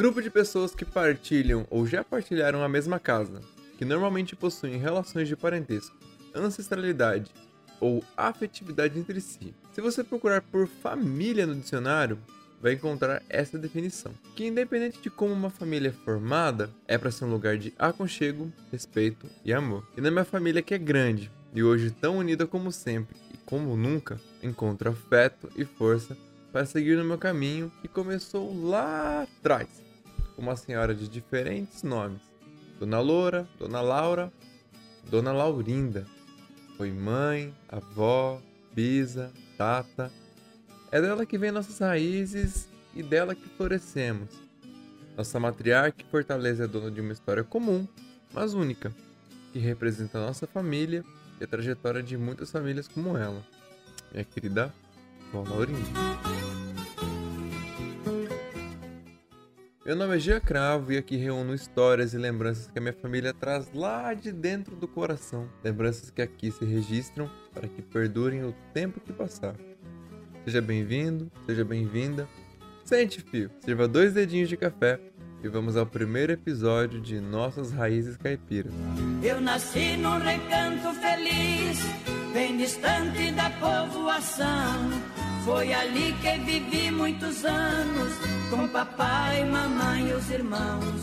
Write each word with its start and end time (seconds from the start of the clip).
Grupo 0.00 0.22
de 0.22 0.30
pessoas 0.30 0.74
que 0.74 0.86
partilham 0.86 1.66
ou 1.68 1.86
já 1.86 2.02
partilharam 2.02 2.64
a 2.64 2.68
mesma 2.70 2.98
casa, 2.98 3.42
que 3.76 3.84
normalmente 3.84 4.34
possuem 4.34 4.78
relações 4.78 5.28
de 5.28 5.36
parentesco, 5.36 5.94
ancestralidade 6.34 7.30
ou 7.78 8.02
afetividade 8.16 8.98
entre 8.98 9.20
si. 9.20 9.54
Se 9.74 9.82
você 9.82 10.02
procurar 10.02 10.40
por 10.40 10.66
família 10.66 11.44
no 11.44 11.54
dicionário, 11.54 12.18
vai 12.62 12.72
encontrar 12.72 13.22
essa 13.28 13.58
definição, 13.58 14.10
que 14.34 14.46
independente 14.46 15.02
de 15.02 15.10
como 15.10 15.34
uma 15.34 15.50
família 15.50 15.90
é 15.90 15.92
formada, 15.92 16.70
é 16.88 16.96
para 16.96 17.10
ser 17.10 17.26
um 17.26 17.30
lugar 17.30 17.58
de 17.58 17.74
aconchego, 17.78 18.50
respeito 18.72 19.26
e 19.44 19.52
amor. 19.52 19.86
E 19.98 20.00
na 20.00 20.10
minha 20.10 20.24
família 20.24 20.62
que 20.62 20.72
é 20.72 20.78
grande 20.78 21.30
e 21.52 21.62
hoje 21.62 21.90
tão 21.90 22.16
unida 22.16 22.46
como 22.46 22.72
sempre 22.72 23.18
e 23.34 23.36
como 23.44 23.76
nunca, 23.76 24.18
encontro 24.42 24.88
afeto 24.88 25.52
e 25.54 25.66
força 25.66 26.16
para 26.50 26.64
seguir 26.64 26.96
no 26.96 27.04
meu 27.04 27.18
caminho 27.18 27.70
que 27.82 27.86
começou 27.86 28.50
lá 28.66 29.24
atrás, 29.24 29.89
uma 30.40 30.56
senhora 30.56 30.94
de 30.94 31.08
diferentes 31.08 31.82
nomes: 31.82 32.22
Dona 32.78 32.98
Loura, 32.98 33.48
Dona 33.58 33.80
Laura, 33.80 34.32
Dona 35.08 35.32
Laurinda. 35.32 36.06
Foi 36.76 36.90
mãe, 36.90 37.54
avó, 37.68 38.40
bisa, 38.74 39.30
tata 39.58 40.10
é 40.92 41.00
dela 41.00 41.24
que 41.24 41.38
vem 41.38 41.52
nossas 41.52 41.78
raízes 41.78 42.68
e 42.94 43.02
dela 43.02 43.34
que 43.34 43.48
florescemos. 43.50 44.28
Nossa 45.16 45.38
matriarca 45.38 46.02
e 46.02 46.10
fortaleza 46.10 46.64
é 46.64 46.66
dona 46.66 46.90
de 46.90 47.00
uma 47.00 47.12
história 47.12 47.44
comum, 47.44 47.86
mas 48.32 48.54
única, 48.54 48.92
que 49.52 49.58
representa 49.60 50.18
a 50.18 50.26
nossa 50.26 50.46
família 50.48 51.04
e 51.40 51.44
a 51.44 51.46
trajetória 51.46 52.02
de 52.02 52.16
muitas 52.16 52.50
famílias 52.50 52.88
como 52.88 53.16
ela. 53.16 53.44
Minha 54.10 54.24
querida 54.24 54.74
Vó 55.32 55.44
Laurinha. 55.44 56.49
Meu 59.84 59.96
nome 59.96 60.14
é 60.14 60.18
Gia 60.18 60.38
Cravo 60.38 60.92
e 60.92 60.98
aqui 60.98 61.16
reúno 61.16 61.54
histórias 61.54 62.12
e 62.12 62.18
lembranças 62.18 62.66
que 62.66 62.78
a 62.78 62.82
minha 62.82 62.92
família 62.92 63.32
traz 63.32 63.72
lá 63.72 64.12
de 64.12 64.30
dentro 64.30 64.76
do 64.76 64.86
coração. 64.86 65.48
Lembranças 65.64 66.10
que 66.10 66.20
aqui 66.20 66.50
se 66.50 66.66
registram 66.66 67.30
para 67.54 67.66
que 67.66 67.80
perdurem 67.80 68.44
o 68.44 68.54
tempo 68.74 69.00
que 69.00 69.10
passar. 69.10 69.54
Seja 70.44 70.60
bem-vindo, 70.60 71.32
seja 71.46 71.64
bem-vinda. 71.64 72.28
Sente, 72.84 73.22
fio, 73.22 73.50
sirva 73.64 73.88
dois 73.88 74.12
dedinhos 74.12 74.50
de 74.50 74.56
café 74.58 75.00
e 75.42 75.48
vamos 75.48 75.78
ao 75.78 75.86
primeiro 75.86 76.32
episódio 76.32 77.00
de 77.00 77.18
Nossas 77.18 77.72
Raízes 77.72 78.18
Caipiras. 78.18 78.74
Eu 79.22 79.40
nasci 79.40 79.96
num 79.96 80.18
recanto 80.18 80.92
feliz, 81.00 81.80
bem 82.34 82.58
distante 82.58 83.32
da 83.32 83.48
povoação. 83.48 85.09
Foi 85.44 85.72
ali 85.72 86.14
que 86.20 86.38
vivi 86.38 86.90
muitos 86.90 87.44
anos, 87.44 88.12
com 88.50 88.68
papai, 88.68 89.44
mamãe 89.44 90.08
e 90.08 90.12
os 90.12 90.30
irmãos. 90.30 91.02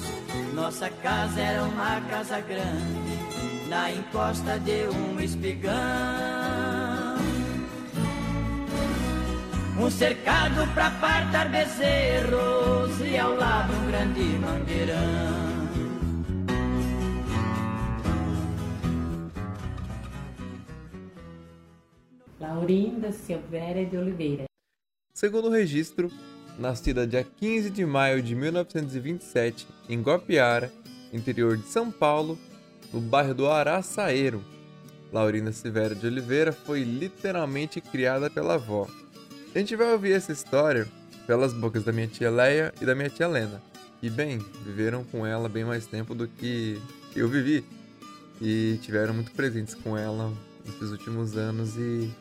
Nossa 0.54 0.90
casa 0.90 1.40
era 1.40 1.64
uma 1.64 2.02
casa 2.02 2.40
grande, 2.42 3.68
na 3.70 3.92
encosta 3.92 4.60
de 4.60 4.88
um 4.88 5.20
espigão. 5.20 5.74
Um 9.80 9.90
cercado 9.92 10.68
pra 10.74 10.90
partar 10.92 11.50
bezerros 11.50 13.00
e 13.02 13.18
ao 13.18 13.36
lado 13.36 13.74
um 13.74 13.88
grande 13.92 14.22
mangueirão. 14.40 15.47
Laurinda 22.48 23.12
Silvéria 23.12 23.86
de 23.86 23.98
Oliveira. 23.98 24.46
Segundo 25.14 25.50
o 25.50 25.52
registro, 25.52 26.10
nascida 26.58 27.06
dia 27.06 27.22
15 27.22 27.70
de 27.70 27.86
maio 27.86 28.24
de 28.24 28.34
1927 28.34 29.68
em 29.90 30.02
Guapiara, 30.02 30.72
interior 31.12 31.58
de 31.58 31.68
São 31.68 31.92
Paulo, 31.92 32.40
no 32.94 33.02
bairro 33.02 33.34
do 33.34 33.50
Araçaeiro, 33.50 34.42
Laurinda 35.12 35.52
Silvéria 35.52 35.94
de 35.96 36.08
Oliveira 36.08 36.54
foi 36.54 36.84
literalmente 36.84 37.82
criada 37.82 38.30
pela 38.30 38.54
avó, 38.54 38.88
a 39.54 39.60
gente 39.60 39.76
vai 39.76 39.92
ouvir 39.92 40.14
essa 40.14 40.32
história 40.32 40.88
pelas 41.26 41.54
bocas 41.54 41.84
da 41.84 41.92
minha 41.92 42.08
tia 42.08 42.32
Leia 42.32 42.74
e 42.80 42.86
da 42.86 42.96
minha 42.96 43.10
tia 43.10 43.28
Lena. 43.28 43.62
E 44.02 44.10
bem, 44.10 44.38
viveram 44.64 45.04
com 45.04 45.26
ela 45.26 45.50
bem 45.50 45.66
mais 45.66 45.86
tempo 45.86 46.16
do 46.16 46.28
que 46.28 46.80
eu 47.14 47.28
vivi. 47.28 47.66
E 48.40 48.80
tiveram 48.84 49.14
muito 49.14 49.32
presentes 49.32 49.74
com 49.74 49.98
ela 49.98 50.32
nesses 50.64 50.92
últimos 50.92 51.36
anos 51.36 51.76
e 51.76 52.14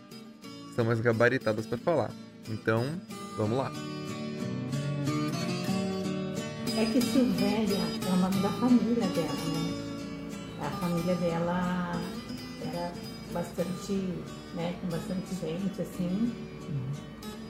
são 0.76 0.84
mais 0.84 1.00
gabaritadas 1.00 1.66
para 1.66 1.78
falar. 1.78 2.10
Então, 2.48 2.84
vamos 3.36 3.56
lá. 3.56 3.72
É 6.76 6.84
que 6.92 7.00
Silvéria 7.00 7.74
é 7.74 8.12
o 8.12 8.16
nome 8.18 8.36
da 8.42 8.50
família 8.50 9.06
dela, 9.08 9.32
né? 9.32 9.86
A 10.60 10.70
família 10.78 11.14
dela 11.16 11.92
era 12.62 12.92
bastante, 13.32 13.92
né, 14.54 14.74
com 14.80 14.88
bastante 14.88 15.34
gente, 15.40 15.80
assim. 15.80 16.32
Uhum. 16.68 16.92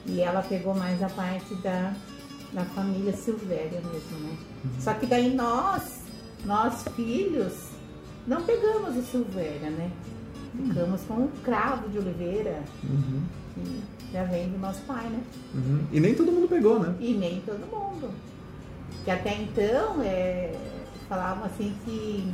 E 0.07 0.21
ela 0.21 0.43
pegou 0.43 0.75
mais 0.75 1.03
a 1.03 1.09
parte 1.09 1.53
da, 1.57 1.93
da 2.53 2.65
família 2.67 3.13
Silvéria 3.13 3.81
mesmo, 3.81 4.19
né? 4.21 4.37
Uhum. 4.65 4.71
Só 4.81 4.95
que 4.95 5.07
daí 5.07 5.35
nós, 5.35 6.03
nós 6.45 6.85
filhos, 6.95 7.71
não 8.27 8.43
pegamos 8.43 8.97
o 8.97 9.03
Silvéria, 9.03 9.71
né? 9.71 9.91
Ficamos 10.69 11.03
com 11.03 11.15
o 11.15 11.29
cravo 11.45 11.89
de 11.89 11.99
oliveira, 11.99 12.63
uhum. 12.83 13.23
que 13.55 13.83
já 14.13 14.25
vem 14.25 14.49
do 14.49 14.59
nosso 14.59 14.81
pai, 14.83 15.07
né? 15.09 15.21
Uhum. 15.55 15.87
E 15.93 16.01
nem 16.01 16.15
todo 16.15 16.33
mundo 16.33 16.49
pegou, 16.49 16.79
né? 16.79 16.95
E 17.01 17.13
nem 17.13 17.41
todo 17.41 17.61
mundo. 17.67 18.11
Que 19.05 19.11
até 19.11 19.35
então 19.35 20.03
é, 20.03 20.55
falavam 21.09 21.45
assim 21.45 21.75
que 21.85 22.33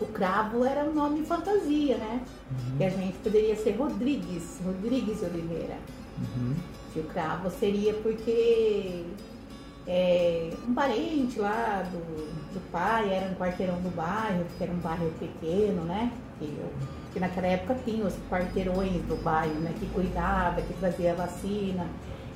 o 0.00 0.06
cravo 0.06 0.64
era 0.64 0.84
um 0.84 0.94
nome 0.94 1.24
fantasia, 1.24 1.96
né? 1.98 2.20
Uhum. 2.50 2.76
Que 2.78 2.84
a 2.84 2.90
gente 2.90 3.18
poderia 3.18 3.56
ser 3.56 3.72
Rodrigues, 3.72 4.60
Rodrigues 4.64 5.22
Oliveira. 5.22 5.76
Uhum. 6.18 6.54
Que 6.92 7.00
o 7.00 7.04
cravo 7.04 7.50
seria 7.50 7.94
porque 7.94 9.04
é, 9.86 10.50
um 10.66 10.74
parente 10.74 11.38
lá 11.38 11.84
do, 11.90 12.39
do 12.52 12.60
pai 12.70 13.12
era 13.12 13.30
um 13.30 13.34
quarteirão 13.34 13.80
do 13.80 13.94
bairro, 13.94 14.44
que 14.56 14.62
era 14.62 14.72
um 14.72 14.78
bairro 14.78 15.12
pequeno, 15.18 15.84
né? 15.84 16.12
Que, 16.38 16.58
que 17.12 17.20
naquela 17.20 17.46
época 17.46 17.76
tinha 17.84 18.04
os 18.04 18.14
quarteirões 18.30 19.02
do 19.02 19.22
bairro, 19.22 19.60
né? 19.60 19.74
Que 19.78 19.86
cuidava, 19.86 20.60
que 20.62 20.72
trazia 20.74 21.12
a 21.12 21.16
vacina, 21.16 21.86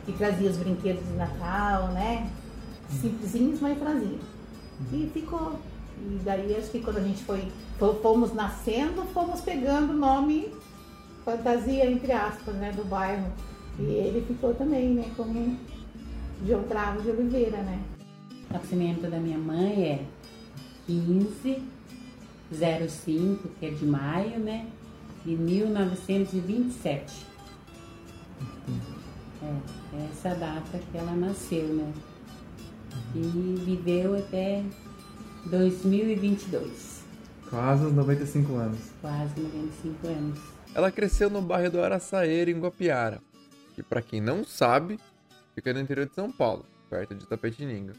que 0.04 0.12
trazia 0.12 0.50
os 0.50 0.56
brinquedos 0.56 1.06
de 1.06 1.14
Natal, 1.14 1.88
né? 1.88 2.30
Simplesinhos, 2.88 3.60
mas 3.60 3.78
trazia. 3.78 4.19
E 4.92 5.10
ficou. 5.12 5.58
E 6.00 6.20
daí 6.25 6.56
acho 6.56 6.70
que 6.70 6.81
quando 6.81 6.98
a 6.98 7.02
gente 7.02 7.22
foi, 7.25 7.46
fomos 8.02 8.34
nascendo, 8.34 9.02
fomos 9.14 9.41
pegando 9.41 9.92
o 9.92 9.96
nome 9.96 10.52
fantasia, 11.25 11.91
entre 11.91 12.12
aspas, 12.12 12.54
né? 12.54 12.72
Do 12.72 12.84
bairro. 12.84 13.26
E 13.78 13.82
ele 13.82 14.25
ficou 14.26 14.54
também, 14.54 14.91
né, 14.91 15.10
como 15.16 15.56
João 16.46 16.62
Cravo 16.64 17.02
de 17.02 17.10
Oliveira, 17.10 17.58
né? 17.58 17.81
O 18.54 18.56
nascimento 18.56 19.10
da 19.10 19.19
minha 19.19 19.37
mãe 19.37 19.84
é 19.84 20.06
1505, 20.88 23.48
que 23.59 23.66
é 23.66 23.70
de 23.70 23.84
maio, 23.84 24.38
né? 24.38 24.69
De 25.25 25.37
1927. 25.37 27.26
É, 29.43 29.47
é 29.97 30.09
essa 30.09 30.37
data 30.37 30.78
que 30.78 30.97
ela 30.97 31.16
nasceu, 31.16 31.66
né? 31.66 31.93
E 33.14 33.59
viveu 33.64 34.16
até 34.16 34.62
2022. 35.47 37.03
Quase 37.50 37.91
95 37.91 38.55
anos. 38.55 38.78
Quase 39.00 39.40
95 39.40 40.06
anos. 40.06 40.38
Ela 40.73 40.93
cresceu 40.93 41.28
no 41.28 41.43
bairro 41.43 41.73
do 41.73 41.82
Araçaeiro, 41.82 42.52
em 42.52 42.61
Guapiara 42.61 43.20
que 43.75 43.82
para 43.82 44.00
quem 44.00 44.20
não 44.20 44.44
sabe, 44.44 44.99
fica 45.55 45.73
no 45.73 45.81
interior 45.81 46.06
de 46.06 46.14
São 46.14 46.31
Paulo, 46.31 46.64
perto 46.88 47.14
de 47.14 47.26
Tapetininga. 47.26 47.93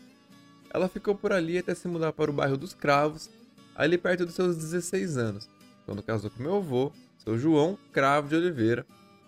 Ela 0.76 0.90
ficou 0.90 1.16
por 1.16 1.32
ali 1.32 1.58
até 1.58 1.74
se 1.74 1.88
mudar 1.88 2.12
para 2.12 2.30
o 2.30 2.34
bairro 2.34 2.58
dos 2.58 2.74
Cravos, 2.74 3.30
ali 3.74 3.98
perto 3.98 4.26
dos 4.26 4.36
seus 4.36 4.58
16 4.58 5.18
anos, 5.18 5.50
quando 5.86 6.04
casou 6.04 6.30
com 6.30 6.44
meu 6.44 6.58
avô, 6.58 6.92
seu 7.18 7.38
João 7.38 7.78
Cravo 7.94 8.28
de 8.28 8.36
Oliveira, 8.36 8.86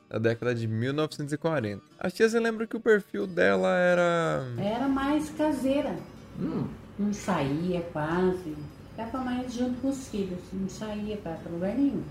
na 0.09 0.19
década 0.19 0.53
de 0.53 0.67
1940. 0.67 1.81
As 1.97 2.11
tias 2.11 2.33
lembram 2.33 2.67
que 2.67 2.75
o 2.75 2.81
perfil 2.81 3.25
dela 3.25 3.73
era. 3.77 4.45
Era 4.57 4.89
mais 4.89 5.29
caseira. 5.29 5.95
Hum. 6.37 6.67
Não 6.99 7.13
saía 7.13 7.81
quase. 7.93 8.55
Ficava 8.89 9.23
mais 9.23 9.53
junto 9.53 9.79
com 9.79 9.87
os 9.89 10.09
filhos. 10.09 10.39
Não 10.51 10.67
saía 10.67 11.15
para 11.15 11.39
lugar 11.49 11.75
nenhum. 11.75 12.03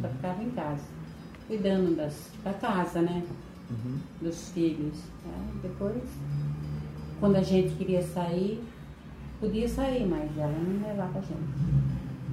Só 0.00 0.08
hum. 0.08 0.10
ficava 0.16 0.42
em 0.42 0.50
casa. 0.50 0.82
Cuidando 1.46 1.94
das, 1.94 2.14
da 2.42 2.52
casa, 2.54 3.00
né? 3.00 3.22
uhum. 3.70 3.98
dos 4.20 4.50
filhos. 4.50 4.96
Né? 5.24 5.60
Depois, 5.62 6.02
quando 7.18 7.36
a 7.36 7.42
gente 7.42 7.74
queria 7.76 8.02
sair, 8.02 8.62
podia 9.40 9.68
sair, 9.68 10.06
mas 10.06 10.30
ela 10.38 10.52
não 10.52 10.86
levava 10.88 11.18
a 11.18 11.22
gente. 11.22 11.80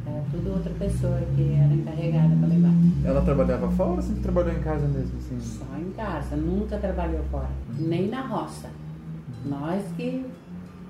Era 0.05 0.23
tudo 0.31 0.51
outra 0.53 0.73
pessoa 0.73 1.19
que 1.35 1.53
era 1.53 1.73
encarregada 1.73 2.35
para 2.35 2.47
levar. 2.47 2.71
Ela 3.03 3.21
trabalhava 3.21 3.69
fora 3.71 3.91
ou 3.91 4.01
sempre 4.01 4.21
trabalhou 4.21 4.53
em 4.53 4.61
casa 4.61 4.87
mesmo? 4.87 5.17
Assim? 5.17 5.39
Só 5.39 5.65
em 5.77 5.91
casa, 5.91 6.35
nunca 6.35 6.77
trabalhou 6.77 7.23
fora, 7.25 7.49
uhum. 7.77 7.87
nem 7.87 8.07
na 8.07 8.21
roça. 8.21 8.69
Nós 9.45 9.83
que 9.95 10.25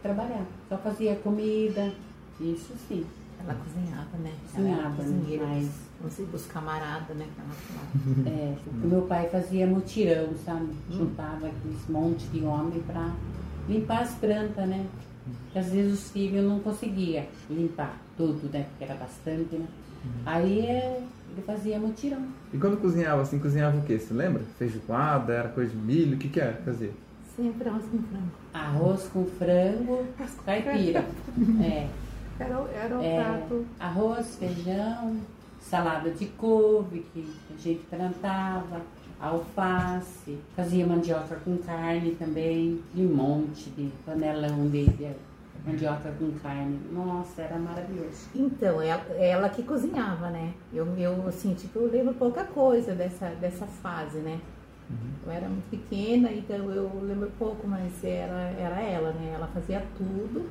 trabalhar. 0.02 0.46
Só 0.70 0.78
fazia 0.78 1.16
comida, 1.16 1.92
isso 2.40 2.74
sim. 2.88 3.06
Ela 3.44 3.56
cozinhava, 3.56 4.18
né? 4.24 4.32
Cozinhava, 4.52 4.80
ela 4.80 4.82
era 4.88 4.96
cozinheira, 4.96 5.46
mas- 5.48 5.88
Não 6.02 6.10
sei, 6.12 6.26
dos 6.28 6.46
camaradas, 6.46 7.16
né? 7.18 7.26
Que 7.34 7.42
ela. 7.42 8.28
É, 8.28 8.56
o 8.84 8.88
meu 8.88 9.02
pai 9.04 9.30
fazia 9.30 9.66
mutirão, 9.66 10.30
sabe? 10.46 10.70
Juntava 10.92 11.48
aqueles 11.48 11.88
monte 11.90 12.26
de 12.28 12.44
homem 12.44 12.80
pra 12.86 13.12
limpar 13.68 14.02
as 14.04 14.14
plantas, 14.16 14.68
né? 14.68 14.86
Porque 15.46 15.60
às 15.60 15.70
vezes 15.72 15.94
os 15.94 16.12
filhos 16.12 16.44
não 16.44 16.60
conseguiam 16.60 17.26
limpar 17.50 17.98
tudo, 18.18 18.50
né? 18.52 18.66
Porque 18.70 18.84
era 18.84 18.96
bastante, 18.96 19.56
né? 19.56 19.66
Aí 20.26 20.60
é, 20.62 21.02
ele 21.32 21.42
fazia 21.46 21.80
mutirão. 21.80 22.26
E 22.54 22.58
quando 22.58 22.78
cozinhava 22.80 23.22
assim, 23.22 23.40
cozinhava 23.40 23.78
o 23.78 23.82
quê? 23.84 24.00
Você 24.00 24.14
lembra? 24.14 24.42
Feijoada, 24.58 25.34
era 25.34 25.50
coisa 25.50 25.72
de 25.72 25.78
milho, 25.78 26.16
o 26.16 26.20
que 26.20 26.30
que 26.30 26.40
era 26.40 26.54
que 26.54 26.64
fazia? 26.64 26.92
Sempre 27.36 27.68
arroz 27.70 27.84
com 27.86 28.00
frango. 28.00 28.32
Arroz 28.54 29.04
com 29.14 29.26
frango, 29.26 30.06
caipira. 30.46 31.06
É, 31.62 31.88
Era, 32.40 32.62
o- 32.62 32.68
era 32.68 32.98
o 33.00 33.04
é, 33.04 33.16
prato. 33.16 33.66
arroz, 33.80 34.36
feijão, 34.38 35.18
salada 35.70 36.10
de 36.12 36.26
couve 36.28 37.06
que 37.14 37.28
a 37.54 37.58
gente 37.58 37.86
plantava, 37.90 38.82
alface, 39.20 40.38
fazia 40.56 40.86
mandioca 40.86 41.36
com 41.44 41.58
carne 41.58 42.12
também, 42.16 42.82
e 42.96 43.06
um 43.06 43.14
monte 43.14 43.70
de 43.72 43.92
panelão 44.06 44.68
de, 44.70 44.86
de 44.86 45.12
mandioca 45.66 46.12
com 46.18 46.32
carne. 46.40 46.80
Nossa, 46.92 47.42
era 47.42 47.58
maravilhoso. 47.58 48.30
Então, 48.34 48.82
ela, 48.82 49.04
ela 49.18 49.50
que 49.50 49.64
cozinhava, 49.64 50.30
né? 50.30 50.54
Eu, 50.74 50.88
eu, 50.98 51.28
assim, 51.28 51.54
tipo, 51.54 51.80
eu 51.80 51.92
lembro 51.92 52.14
pouca 52.14 52.44
coisa 52.46 52.94
dessa, 52.94 53.30
dessa 53.32 53.66
fase, 53.66 54.20
né? 54.20 54.40
Eu 55.26 55.32
era 55.32 55.50
muito 55.50 55.70
pequena, 55.70 56.32
então 56.32 56.56
eu 56.72 56.90
lembro 57.04 57.30
pouco, 57.38 57.68
mas 57.68 57.92
era, 58.06 58.54
era 58.58 58.82
ela, 58.82 59.12
né? 59.12 59.34
Ela 59.36 59.48
fazia 59.48 59.86
tudo 59.98 60.48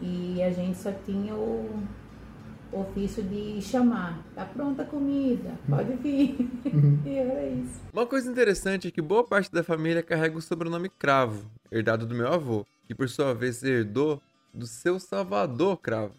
e 0.00 0.42
a 0.42 0.50
gente 0.50 0.76
só 0.78 0.90
tinha 0.90 1.32
o 1.32 1.84
ofício 2.72 3.22
de 3.22 3.60
chamar. 3.60 4.24
Tá 4.34 4.44
pronta 4.44 4.82
a 4.82 4.84
comida, 4.84 5.58
pode 5.68 5.94
vir. 5.96 6.36
e 7.04 7.14
era 7.14 7.46
isso. 7.46 7.80
Uma 7.92 8.06
coisa 8.06 8.30
interessante 8.30 8.88
é 8.88 8.90
que 8.90 9.02
boa 9.02 9.24
parte 9.24 9.52
da 9.52 9.62
família 9.62 10.02
carrega 10.02 10.36
o 10.36 10.42
sobrenome 10.42 10.88
Cravo, 10.88 11.50
herdado 11.70 12.06
do 12.06 12.14
meu 12.14 12.28
avô, 12.28 12.66
que 12.86 12.94
por 12.94 13.08
sua 13.08 13.34
vez 13.34 13.62
herdou 13.62 14.20
do 14.52 14.66
seu 14.66 14.98
Salvador 14.98 15.78
Cravo, 15.78 16.14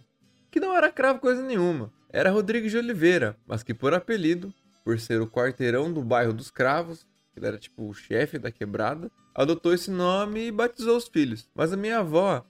que 0.49 0.59
não 0.59 0.75
era 0.75 0.91
cravo 0.91 1.19
coisa 1.19 1.41
nenhuma, 1.41 1.91
era 2.11 2.31
Rodrigues 2.31 2.71
de 2.71 2.77
Oliveira, 2.77 3.35
mas 3.45 3.63
que 3.63 3.73
por 3.73 3.93
apelido, 3.93 4.53
por 4.83 4.99
ser 4.99 5.21
o 5.21 5.27
quarteirão 5.27 5.91
do 5.91 6.01
bairro 6.01 6.33
dos 6.33 6.51
Cravos, 6.51 7.05
ele 7.35 7.47
era 7.47 7.57
tipo 7.57 7.87
o 7.87 7.93
chefe 7.93 8.37
da 8.37 8.51
quebrada, 8.51 9.11
adotou 9.33 9.73
esse 9.73 9.89
nome 9.89 10.47
e 10.47 10.51
batizou 10.51 10.97
os 10.97 11.07
filhos. 11.07 11.47
Mas 11.55 11.73
a 11.73 11.77
minha 11.77 11.99
avó, 11.99 12.45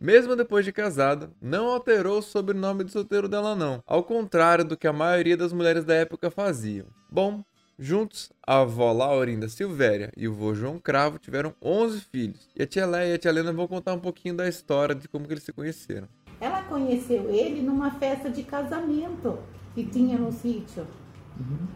mesmo 0.00 0.36
depois 0.36 0.64
de 0.64 0.72
casada, 0.72 1.30
não 1.40 1.66
alterou 1.68 2.18
o 2.18 2.22
sobrenome 2.22 2.84
de 2.84 2.92
solteiro 2.92 3.28
dela 3.28 3.54
não, 3.54 3.82
ao 3.86 4.02
contrário 4.02 4.64
do 4.64 4.76
que 4.76 4.86
a 4.86 4.92
maioria 4.92 5.36
das 5.36 5.52
mulheres 5.52 5.84
da 5.84 5.94
época 5.94 6.30
faziam. 6.30 6.86
Bom, 7.10 7.42
Juntos, 7.76 8.30
a 8.46 8.60
avó 8.60 8.92
Laurinda 8.92 9.48
Silvéria 9.48 10.12
e 10.16 10.28
o 10.28 10.32
vô 10.32 10.54
João 10.54 10.78
Cravo 10.78 11.18
tiveram 11.18 11.52
11 11.60 12.00
filhos. 12.02 12.48
E 12.54 12.62
a 12.62 12.66
tia 12.66 12.86
Léia 12.86 13.10
e 13.10 13.14
a 13.14 13.18
tia 13.18 13.30
Helena 13.30 13.52
vão 13.52 13.66
contar 13.66 13.94
um 13.94 13.98
pouquinho 13.98 14.36
da 14.36 14.48
história 14.48 14.94
de 14.94 15.08
como 15.08 15.26
que 15.26 15.32
eles 15.32 15.42
se 15.42 15.52
conheceram. 15.52 16.06
Ela 16.40 16.62
conheceu 16.62 17.28
ele 17.30 17.62
numa 17.62 17.90
festa 17.90 18.30
de 18.30 18.44
casamento 18.44 19.40
que 19.74 19.84
tinha 19.84 20.16
no 20.16 20.30
sítio. 20.30 20.86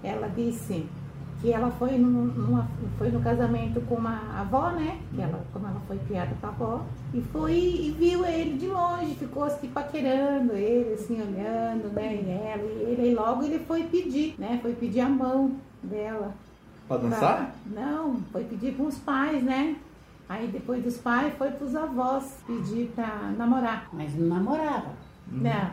Ela 0.01 0.29
disse 0.29 0.87
que 1.41 1.53
ela 1.53 1.71
foi, 1.71 1.97
num- 1.97 2.25
numa, 2.25 2.67
foi 2.99 3.11
no 3.11 3.21
casamento 3.21 3.81
com 3.83 3.95
uma 3.95 4.21
avó, 4.41 4.71
né? 4.71 4.99
Que 5.15 5.21
ela, 5.23 5.41
como 5.53 5.67
ela 5.67 5.81
foi 5.87 5.97
criada 5.99 6.35
com 6.41 6.47
a 6.47 6.51
avó, 6.51 6.83
e 7.15 7.21
foi 7.21 7.53
e 7.55 7.95
viu 7.97 8.25
ele 8.27 8.59
de 8.59 8.67
longe, 8.67 9.15
ficou 9.15 9.45
assim 9.45 9.69
paquerando 9.69 10.53
ele, 10.55 10.95
assim, 10.95 11.15
olhando, 11.21 11.93
né? 11.95 12.15
E 12.17 12.31
ela, 12.31 12.63
e 12.63 12.83
ele, 12.93 13.11
e 13.11 13.15
logo 13.15 13.45
ele 13.45 13.61
foi 13.61 13.85
pedir, 13.85 14.35
né? 14.39 14.59
Foi 14.61 14.73
pedir 14.75 15.01
a 15.01 15.09
mão 15.09 15.53
dela. 15.83 16.35
Pra 16.89 16.99
pra- 16.99 17.09
dançar? 17.09 17.55
Não, 17.67 18.17
foi 18.33 18.45
pedir 18.45 18.73
para 18.75 18.87
os 18.87 18.99
pais, 18.99 19.43
né? 19.43 19.77
Aí 20.29 20.47
depois 20.49 20.83
dos 20.83 20.97
pais 20.99 21.33
foi 21.39 21.51
para 21.51 21.67
os 21.67 21.75
avós 21.77 22.37
pedir 22.47 22.91
para 22.97 23.31
namorar. 23.37 23.89
Mas 23.93 24.15
não 24.19 24.27
namorava. 24.27 24.91
Não. 25.31 25.71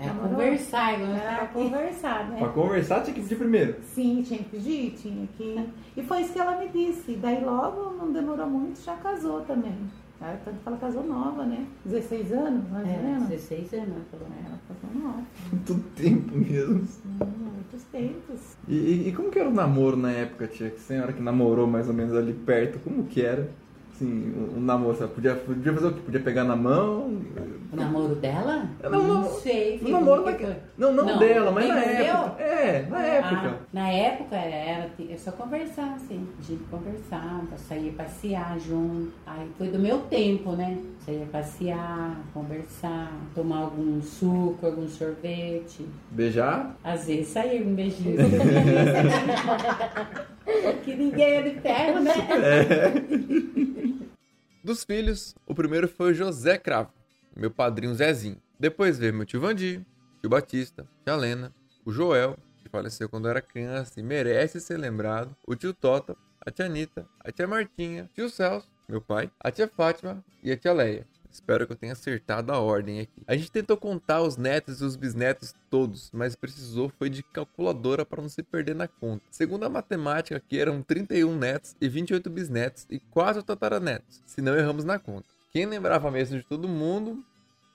Namorou? 0.00 0.30
conversar, 0.30 0.94
igual 0.94 1.10
Era 1.12 1.30
era 1.32 1.46
conversar, 1.48 2.26
Pra 2.26 2.46
né? 2.46 2.52
conversar 2.54 3.02
tinha 3.02 3.14
que 3.14 3.20
pedir 3.22 3.36
primeiro. 3.36 3.74
Sim, 3.94 4.22
tinha 4.22 4.38
que 4.38 4.44
pedir, 4.50 4.90
tinha 4.92 5.28
que. 5.36 5.68
E 5.96 6.02
foi 6.04 6.20
isso 6.22 6.32
que 6.32 6.38
ela 6.38 6.56
me 6.56 6.68
disse. 6.68 7.12
Daí 7.16 7.44
logo, 7.44 7.94
não 7.96 8.12
demorou 8.12 8.46
muito, 8.48 8.80
já 8.80 8.94
casou 8.96 9.40
também. 9.40 9.74
Ela, 10.20 10.36
tanto 10.44 10.56
que 10.60 10.68
ela 10.68 10.76
casou 10.78 11.04
nova, 11.04 11.44
né? 11.44 11.64
16 11.84 12.32
anos, 12.32 12.68
mais 12.70 12.86
ou 12.88 12.92
É, 12.92 12.98
menos. 13.02 13.28
16 13.28 13.72
anos, 13.74 13.88
ela 13.88 14.04
falou. 14.10 14.26
Ela 14.46 14.58
casou 14.68 15.02
nova. 15.02 15.22
Muito 15.52 15.74
tempo 15.94 16.36
mesmo. 16.36 16.74
Hum, 17.20 17.50
muitos 17.54 17.82
tempos. 17.84 18.40
E, 18.66 18.74
e- 18.74 19.08
e 19.08 19.12
como 19.12 19.30
que 19.30 19.38
era 19.38 19.48
o 19.48 19.54
namoro 19.54 19.96
na 19.96 20.10
época, 20.10 20.46
tia? 20.48 20.70
Que 20.70 20.76
a 20.76 20.80
senhora 20.80 21.12
que 21.12 21.22
namorou 21.22 21.66
mais 21.68 21.88
ou 21.88 21.94
menos 21.94 22.14
ali 22.14 22.32
perto, 22.32 22.78
como 22.80 23.04
que 23.04 23.20
era? 23.22 23.48
Assim, 23.98 24.32
o, 24.36 24.58
o 24.58 24.60
namoro, 24.60 24.96
sabe? 24.96 25.12
Podia, 25.12 25.34
podia 25.34 25.72
fazer 25.72 25.86
o 25.88 25.92
quê? 25.92 26.00
Podia 26.06 26.20
pegar 26.20 26.44
na 26.44 26.54
mão? 26.54 27.20
O 27.72 27.76
namoro 27.76 28.14
dela? 28.14 28.68
Eu 28.80 28.90
não- 28.90 29.02
não, 29.02 29.14
não- 29.22 29.30
sei. 29.30 29.80
O 29.84 29.88
namoro 29.88 30.22
foi? 30.22 30.56
Não, 30.78 30.92
não, 30.92 31.04
Não, 31.04 31.18
dela, 31.18 31.50
mas 31.50 31.68
na 31.68 31.80
época. 31.80 32.34
meu? 32.38 32.46
É, 32.46 32.86
na 32.88 33.02
época. 33.04 33.48
Ah, 33.48 33.56
na 33.72 33.88
época 33.90 34.36
era, 34.36 34.88
é 35.10 35.16
só 35.16 35.32
conversar, 35.32 35.94
assim. 35.96 36.28
A 36.38 36.42
gente 36.42 36.62
conversava, 36.70 37.42
saía 37.56 37.90
passear 37.92 38.56
junto. 38.60 39.10
Aí 39.26 39.48
foi 39.58 39.66
do 39.68 39.80
meu 39.80 39.98
tempo, 40.02 40.52
né? 40.52 40.78
Saía 41.04 41.26
passear, 41.32 42.16
conversar, 42.32 43.10
tomar 43.34 43.62
algum 43.62 44.00
suco, 44.00 44.64
algum 44.64 44.86
sorvete. 44.86 45.84
Beijar? 46.12 46.76
Às 46.84 47.06
vezes 47.06 47.28
saía 47.28 47.60
um 47.62 47.74
beijinho. 47.74 48.16
que 50.84 50.94
ninguém 50.94 51.34
é 51.34 51.42
de 51.42 51.60
ferro, 51.60 52.00
né? 52.00 52.12
Dos 54.68 54.84
filhos, 54.84 55.34
o 55.46 55.54
primeiro 55.54 55.88
foi 55.88 56.10
o 56.10 56.14
José 56.14 56.58
Cravo, 56.58 56.92
meu 57.34 57.50
padrinho 57.50 57.94
Zezinho. 57.94 58.36
Depois 58.60 58.98
veio 58.98 59.14
meu 59.14 59.24
tio 59.24 59.40
Vandir, 59.40 59.80
tio 60.20 60.28
Batista, 60.28 60.86
tia 61.06 61.16
Lena, 61.16 61.54
o 61.86 61.90
Joel, 61.90 62.36
que 62.58 62.68
faleceu 62.68 63.08
quando 63.08 63.28
era 63.28 63.40
criança 63.40 63.98
e 63.98 64.02
merece 64.02 64.60
ser 64.60 64.76
lembrado, 64.76 65.34
o 65.46 65.56
tio 65.56 65.72
Tota, 65.72 66.14
a 66.44 66.50
tia 66.50 66.66
Anitta, 66.66 67.08
a 67.24 67.32
tia 67.32 67.48
Martinha, 67.48 68.10
tio 68.14 68.28
Celso, 68.28 68.68
meu 68.86 69.00
pai, 69.00 69.30
a 69.40 69.50
tia 69.50 69.66
Fátima 69.66 70.22
e 70.42 70.52
a 70.52 70.56
tia 70.58 70.74
Leia. 70.74 71.06
Espero 71.30 71.66
que 71.66 71.72
eu 71.72 71.76
tenha 71.76 71.92
acertado 71.92 72.52
a 72.52 72.58
ordem 72.58 73.00
aqui. 73.00 73.22
A 73.26 73.36
gente 73.36 73.50
tentou 73.52 73.76
contar 73.76 74.22
os 74.22 74.36
netos 74.36 74.80
e 74.80 74.84
os 74.84 74.96
bisnetos 74.96 75.54
todos, 75.70 76.10
mas 76.12 76.34
precisou 76.34 76.90
foi 76.98 77.08
de 77.10 77.22
calculadora 77.22 78.04
para 78.04 78.22
não 78.22 78.28
se 78.28 78.42
perder 78.42 78.74
na 78.74 78.88
conta. 78.88 79.22
Segundo 79.30 79.64
a 79.64 79.68
matemática, 79.68 80.36
aqui 80.36 80.58
eram 80.58 80.82
31 80.82 81.36
netos 81.36 81.76
e 81.80 81.88
28 81.88 82.28
bisnetos 82.30 82.86
e 82.90 82.98
4 83.10 83.42
tataranetos, 83.42 84.20
se 84.26 84.40
não 84.40 84.54
erramos 84.56 84.84
na 84.84 84.98
conta. 84.98 85.26
Quem 85.52 85.66
lembrava 85.66 86.10
mesmo 86.10 86.36
de 86.38 86.44
todo 86.44 86.68
mundo 86.68 87.22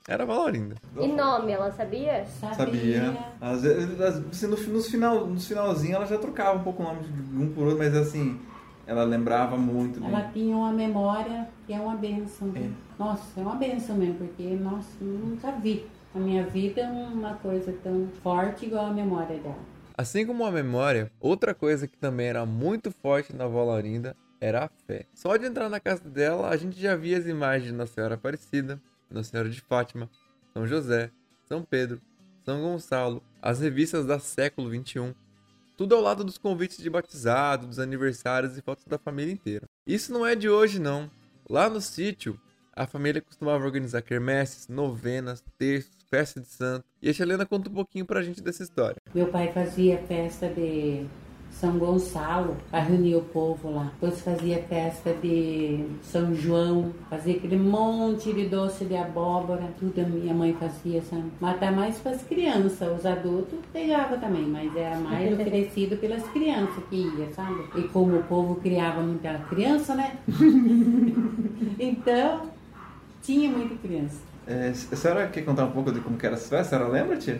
era 0.07 0.24
a 0.24 0.25
Valorinda. 0.25 0.75
E 1.00 1.07
nome, 1.07 1.51
ela 1.53 1.72
sabia? 1.72 2.25
Sabia. 2.25 3.17
Às 3.39 3.62
vezes, 3.63 4.01
às- 4.01 4.17
assim, 4.27 4.48
no, 4.48 4.57
nos, 4.57 4.88
final, 4.88 5.25
nos 5.25 5.48
finalzinho 5.48 5.95
ela 5.95 6.05
já 6.05 6.17
trocava 6.17 6.60
um 6.60 6.63
pouco 6.63 6.83
o 6.83 6.86
nome 6.86 7.03
de 7.07 7.38
um 7.38 7.53
por 7.53 7.63
outro, 7.63 7.77
mas 7.79 7.95
assim, 7.95 8.39
ela 8.86 9.04
lembrava 9.04 9.58
muito 9.58 10.00
bem. 10.00 10.10
Ela 10.10 10.30
tinha 10.34 10.56
uma 10.56 10.72
memória 10.72 11.48
que 11.66 11.74
é 11.74 11.80
uma 11.80 11.96
benção. 11.96 12.52
viu? 12.52 12.72
Nossa, 13.00 13.40
é 13.40 13.44
uma 13.44 13.56
benção 13.56 13.96
mesmo, 13.96 14.16
porque, 14.16 14.44
nossa, 14.56 14.90
eu 15.02 15.08
nunca 15.08 15.52
vi 15.54 15.86
na 16.13 16.22
minha 16.22 16.46
vida 16.46 16.84
uma 16.84 17.36
coisa 17.36 17.74
tão 17.84 18.08
forte 18.22 18.66
igual 18.66 18.88
a 18.88 18.94
memória 18.94 19.38
dela. 19.40 19.74
Assim 19.98 20.25
como 20.25 20.46
a 20.46 20.52
memória, 20.52 21.12
outra 21.20 21.54
coisa 21.54 21.88
que 21.88 21.98
também 21.98 22.28
era 22.28 22.46
muito 22.46 22.92
forte 22.92 23.36
na 23.36 23.46
avó 23.46 23.63
Laurinda 23.63 24.16
era 24.42 24.66
a 24.66 24.70
fé. 24.86 25.06
Só 25.13 25.38
de 25.38 25.46
entrar 25.46 25.70
na 25.70 25.80
casa 25.80 26.10
dela, 26.10 26.50
a 26.50 26.58
gente 26.58 26.80
já 26.80 26.96
via 26.96 27.18
as 27.18 27.25
imagens 27.25 27.72
de 27.72 27.78
Nossa 27.78 27.94
Senhora 27.94 28.16
Aparecida, 28.16 28.82
Nossa 29.10 29.30
Senhora 29.30 29.50
de 29.50 29.62
Fátima, 29.62 30.10
São 30.52 30.68
José, 30.68 31.12
São 31.48 31.63
Pedro, 31.63 32.02
São 32.44 32.62
Gonçalo, 32.62 33.24
as 33.42 33.62
revistas 33.62 34.06
da 34.06 34.20
século 34.20 34.70
XXI. 34.70 35.16
Tudo 35.75 35.96
ao 35.96 36.01
lado 36.01 36.24
dos 36.24 36.38
convites 36.38 36.77
de 36.77 36.89
batizado, 36.89 37.68
dos 37.68 37.80
aniversários 37.80 38.58
e 38.58 38.62
fotos 38.62 38.86
da 38.86 38.98
família 38.98 39.32
inteira. 39.32 39.65
Isso 39.86 40.13
não 40.13 40.25
é 40.25 40.36
de 40.36 40.48
hoje, 40.48 40.80
não. 40.80 41.10
Lá 41.50 41.70
no 41.70 41.82
sítio, 41.82 42.39
a 42.75 42.88
família 42.88 43.22
costumava 43.22 43.63
organizar 43.63 44.01
quermesses, 44.01 44.68
novenas, 44.68 45.44
textos, 45.58 46.03
festa 46.10 46.39
de 46.39 46.48
santo. 46.48 46.86
E 47.01 47.10
a 47.10 47.13
Helena 47.20 47.46
conta 47.46 47.70
um 47.70 47.74
pouquinho 47.74 48.06
pra 48.06 48.22
gente 48.22 48.42
dessa 48.42 48.63
história. 48.63 48.98
Meu 49.13 49.27
pai 49.27 49.51
fazia 49.51 49.98
festa 50.08 50.48
de 50.48 51.06
São 51.63 51.77
Gonçalo 51.77 52.58
para 52.70 52.82
reunir 52.82 53.15
o 53.15 53.22
povo 53.22 53.72
lá. 53.72 53.89
Depois 53.93 54.20
fazia 54.20 54.62
festa 54.63 55.13
de 55.22 55.86
São 56.01 56.36
João, 56.36 56.93
fazia 57.10 57.38
aquele 57.38 57.55
monte 57.55 58.34
de 58.34 58.50
doce 58.50 58.84
de 58.84 58.98
abóbora, 58.98 59.70
tudo 59.79 60.01
a 60.01 60.03
minha 60.03 60.34
mãe 60.34 60.53
fazia, 60.60 61.01
sabe? 61.03 61.32
Mas 61.39 61.58
tá 61.62 61.72
mais 61.72 61.98
para 62.00 62.12
as 62.12 62.22
crianças, 62.24 63.00
os 63.00 63.05
adultos 63.05 63.58
pegava 63.72 64.17
também, 64.17 64.46
mas 64.46 64.75
era 64.75 64.98
mais 64.98 65.32
oferecido 65.39 65.96
pelas 65.96 66.24
crianças 66.32 66.84
que 66.89 66.98
ia, 66.98 67.32
sabe? 67.32 67.63
E 67.77 67.84
como 67.84 68.17
o 68.17 68.24
povo 68.24 68.55
criava 68.55 69.01
muita 69.01 69.34
criança, 69.50 69.96
né? 69.96 70.17
então 71.79 72.51
Tinha 73.22 73.50
muita 73.50 73.75
criança. 73.75 74.20
É, 74.46 74.70
a 74.70 74.96
senhora 74.98 75.27
quer 75.29 75.43
contar 75.46 75.63
um 75.63 75.72
pouco 75.72 75.93
de 75.93 76.01
como 76.01 76.17
que 76.17 76.25
era 76.25 76.36
essa 76.36 76.50
festa? 76.50 76.75
A 76.75 76.79
senhora 76.79 76.88
lembra, 76.89 77.17
tia? 77.17 77.39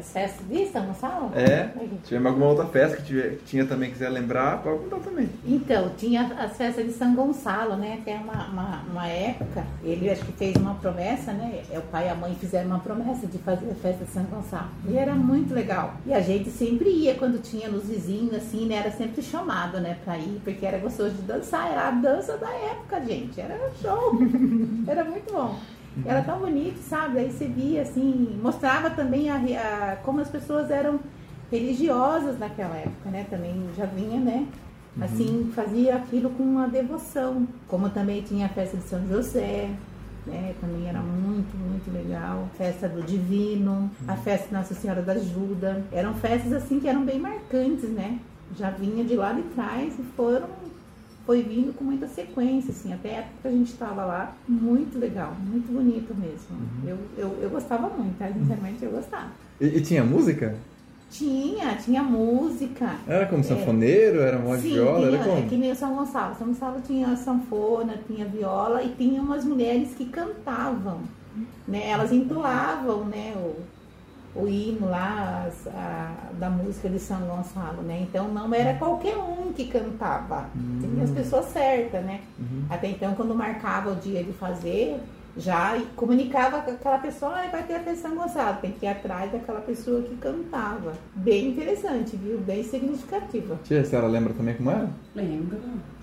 As 0.00 0.12
festas 0.12 0.48
de 0.48 0.66
São 0.66 0.86
Gonçalo? 0.86 1.30
É. 1.34 1.68
Tiver 2.04 2.26
alguma 2.26 2.46
outra 2.46 2.64
festa 2.64 2.96
que 2.96 3.02
tiver, 3.02 3.38
tinha 3.44 3.66
também 3.66 3.90
quiser 3.90 4.08
lembrar, 4.08 4.62
pode 4.62 4.78
contar 4.78 4.98
também. 5.00 5.28
Então, 5.44 5.90
tinha 5.98 6.22
as 6.38 6.56
festas 6.56 6.86
de 6.86 6.92
São 6.92 7.14
Gonçalo, 7.14 7.76
né? 7.76 7.98
Até 8.00 8.14
uma, 8.14 8.46
uma, 8.48 8.82
uma 8.90 9.06
época, 9.06 9.62
ele 9.84 10.08
acho 10.08 10.24
que 10.24 10.32
fez 10.32 10.56
uma 10.56 10.74
promessa, 10.76 11.32
né? 11.32 11.62
O 11.72 11.82
pai 11.82 12.06
e 12.06 12.08
a 12.08 12.14
mãe 12.14 12.34
fizeram 12.34 12.68
uma 12.68 12.78
promessa 12.78 13.26
de 13.26 13.36
fazer 13.38 13.70
a 13.70 13.74
festa 13.74 14.06
de 14.06 14.10
São 14.10 14.24
Gonçalo. 14.24 14.70
E 14.88 14.96
era 14.96 15.14
muito 15.14 15.52
legal. 15.52 15.94
E 16.06 16.14
a 16.14 16.20
gente 16.20 16.48
sempre 16.48 16.88
ia 16.88 17.14
quando 17.16 17.42
tinha 17.42 17.68
nos 17.68 17.84
vizinhos, 17.86 18.32
assim, 18.32 18.66
né? 18.66 18.76
Era 18.76 18.90
sempre 18.90 19.20
chamado, 19.22 19.80
né? 19.80 19.98
Pra 20.02 20.16
ir, 20.16 20.40
porque 20.42 20.64
era 20.64 20.78
gostoso 20.78 21.10
de 21.10 21.22
dançar. 21.22 21.70
Era 21.70 21.88
a 21.88 21.90
dança 21.90 22.38
da 22.38 22.48
época, 22.48 23.04
gente. 23.04 23.38
Era 23.38 23.70
show. 23.82 24.18
era 24.88 25.04
muito 25.04 25.30
bom. 25.30 25.58
Era 26.04 26.22
tão 26.22 26.38
bonito, 26.38 26.78
sabe? 26.78 27.18
Aí 27.18 27.32
você 27.32 27.46
via, 27.46 27.82
assim, 27.82 28.38
mostrava 28.42 28.90
também 28.90 29.28
a, 29.30 29.36
a, 29.36 29.96
como 29.96 30.20
as 30.20 30.28
pessoas 30.28 30.70
eram 30.70 31.00
religiosas 31.50 32.38
naquela 32.38 32.76
época, 32.76 33.10
né? 33.10 33.26
Também 33.28 33.68
já 33.76 33.86
vinha, 33.86 34.20
né? 34.20 34.46
Assim, 35.00 35.50
fazia 35.54 35.96
aquilo 35.96 36.30
com 36.30 36.42
uma 36.42 36.68
devoção. 36.68 37.46
Como 37.68 37.88
também 37.90 38.22
tinha 38.22 38.46
a 38.46 38.48
festa 38.48 38.76
de 38.76 38.84
São 38.84 39.06
José, 39.08 39.70
né? 40.26 40.54
Também 40.60 40.88
era 40.88 41.00
muito, 41.00 41.56
muito 41.56 41.92
legal. 41.92 42.48
Festa 42.56 42.88
do 42.88 43.02
Divino, 43.02 43.90
a 44.06 44.16
festa 44.16 44.48
de 44.48 44.54
Nossa 44.54 44.74
Senhora 44.74 45.02
da 45.02 45.12
Ajuda. 45.12 45.84
Eram 45.92 46.14
festas, 46.14 46.52
assim, 46.52 46.80
que 46.80 46.88
eram 46.88 47.04
bem 47.04 47.18
marcantes, 47.18 47.88
né? 47.90 48.18
Já 48.56 48.70
vinha 48.70 49.04
de 49.04 49.14
lá 49.14 49.32
de 49.32 49.42
trás 49.42 49.94
e 49.98 50.02
foram 50.16 50.48
foi 51.30 51.42
vindo 51.42 51.72
com 51.72 51.84
muita 51.84 52.08
sequência, 52.08 52.72
assim, 52.72 52.92
até 52.92 53.10
a 53.10 53.18
época 53.18 53.34
que 53.42 53.46
a 53.46 53.50
gente 53.52 53.70
estava 53.70 54.04
lá, 54.04 54.34
muito 54.48 54.98
legal, 54.98 55.32
muito 55.38 55.72
bonito 55.72 56.12
mesmo. 56.12 56.56
Eu, 56.84 56.98
eu, 57.16 57.38
eu 57.42 57.48
gostava 57.48 57.88
muito, 57.88 58.18
tá? 58.18 58.26
sinceramente 58.32 58.84
eu 58.84 58.90
gostava. 58.90 59.28
E, 59.60 59.66
e 59.66 59.80
tinha 59.80 60.02
música? 60.02 60.56
Tinha, 61.08 61.76
tinha 61.76 62.02
música. 62.02 62.96
Era 63.06 63.26
como 63.26 63.44
sanfoneiro? 63.44 64.18
Era 64.18 64.38
uma 64.38 64.58
Sim, 64.58 64.72
viola? 64.72 65.06
tinha, 65.06 65.18
Era 65.20 65.24
como? 65.24 65.38
é 65.38 65.48
que 65.48 65.56
nem 65.56 65.70
o 65.70 65.76
São 65.76 65.94
Gonçalo. 65.94 66.34
São 66.36 66.48
Gonçalo 66.48 66.80
tinha 66.84 67.16
sanfona, 67.16 67.94
tinha 68.08 68.26
viola 68.26 68.82
e 68.82 68.88
tinha 68.96 69.22
umas 69.22 69.44
mulheres 69.44 69.90
que 69.96 70.06
cantavam, 70.06 70.98
né? 71.68 71.90
Elas 71.90 72.10
entoavam, 72.10 73.04
né? 73.04 73.34
O, 73.36 73.54
o 74.34 74.46
hino 74.46 74.88
lá 74.88 75.44
as- 75.46 75.66
a- 75.66 76.30
da 76.38 76.48
música 76.48 76.88
de 76.88 76.98
São 76.98 77.20
Gonçalo, 77.22 77.82
né? 77.82 78.00
Então 78.08 78.28
não 78.28 78.52
era 78.54 78.74
qualquer 78.78 79.16
um 79.16 79.52
que 79.52 79.66
cantava, 79.66 80.46
tinha 80.80 81.04
as 81.04 81.10
pessoas 81.10 81.46
certas, 81.46 82.04
né? 82.04 82.20
Até 82.68 82.88
então 82.88 83.14
quando 83.14 83.34
marcava 83.34 83.90
o 83.92 83.96
dia 83.96 84.22
de 84.22 84.32
fazer, 84.32 85.00
já 85.36 85.80
comunicava 85.96 86.60
com 86.62 86.70
aquela 86.72 86.98
pessoa, 86.98 87.32
ah, 87.36 87.48
vai 87.50 87.62
ter 87.62 87.74
a 87.74 87.80
festa 87.80 87.92
de 87.94 87.98
São 88.00 88.14
Gonçalo, 88.16 88.58
tem 88.60 88.72
que 88.72 88.84
ir 88.84 88.88
atrás 88.88 89.30
daquela 89.32 89.60
pessoa 89.60 90.02
que 90.02 90.14
cantava. 90.16 90.92
Bem 91.14 91.48
interessante, 91.48 92.16
viu? 92.16 92.38
Bem 92.38 92.62
significativa. 92.64 93.58
Tia, 93.64 93.80
a 93.80 93.84
senhora 93.84 94.06
lembra 94.08 94.32
também 94.34 94.54
como 94.56 94.70
era? 94.70 94.88
Lembro. 95.14 95.58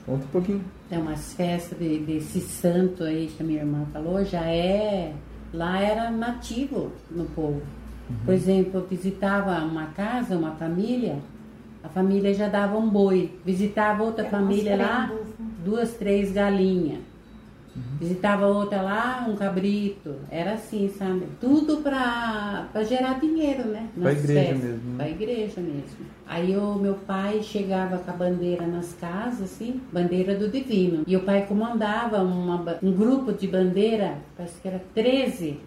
Conta 0.06 0.24
um 0.24 0.28
pouquinho. 0.30 0.64
Tem 0.90 0.98
umas 1.00 1.34
festas 1.34 1.78
de- 1.78 2.00
desse 2.00 2.40
santo 2.40 3.04
aí 3.04 3.28
que 3.36 3.44
a 3.44 3.46
minha 3.46 3.60
irmã 3.60 3.86
falou, 3.92 4.24
já 4.24 4.46
é. 4.46 5.14
Lá 5.54 5.82
era 5.82 6.10
nativo 6.12 6.92
no 7.12 7.26
povo. 7.26 7.62
Por 8.26 8.34
exemplo, 8.34 8.80
eu 8.82 8.88
visitava 8.88 9.58
uma 9.66 9.88
casa, 9.88 10.38
uma 10.38 10.52
família, 10.52 11.20
a 11.84 11.90
família 11.90 12.34
já 12.34 12.48
dava 12.48 12.78
um 12.78 12.90
boi. 12.90 13.32
Visitava 13.46 14.04
outra 14.04 14.26
Eram 14.26 14.32
família 14.40 14.76
lá, 14.78 15.08
né? 15.08 15.20
duas, 15.64 15.94
três 15.94 16.32
galinhas. 16.32 17.00
Visitava 18.00 18.48
outra 18.48 18.82
lá, 18.82 19.26
um 19.30 19.36
cabrito. 19.36 20.16
Era 20.32 20.54
assim, 20.54 20.90
sabe? 20.98 21.24
Tudo 21.40 21.78
pra 21.78 22.68
gerar 22.84 23.20
dinheiro, 23.20 23.68
né? 23.68 23.88
Pra 23.94 24.04
Nas 24.12 24.24
igreja 24.24 24.40
festas. 24.42 24.64
mesmo, 24.64 24.90
né? 24.90 24.96
Pra 24.98 25.10
igreja 25.10 25.62
mesmo. 25.62 26.06
Aí 26.26 26.58
o 26.58 26.76
meu 26.76 26.96
pai 26.96 27.42
chegava 27.44 28.00
com 28.00 28.10
a 28.10 28.14
bandeira 28.16 28.66
nas 28.66 28.94
casas, 28.94 29.44
assim, 29.44 29.80
bandeira 29.94 30.36
do 30.36 30.50
divino. 30.50 31.04
E 31.06 31.16
o 31.16 31.22
pai 31.22 31.46
comandava 31.46 32.22
uma 32.24 32.78
um 32.82 32.92
grupo 32.92 33.32
de 33.32 33.48
bandeira, 33.48 34.16
parece 34.36 34.60
que 34.60 34.68
era 34.68 34.82
13, 34.96 35.60